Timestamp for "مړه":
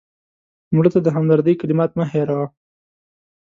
0.75-0.89